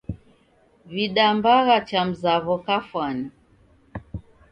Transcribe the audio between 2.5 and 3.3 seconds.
kafwani.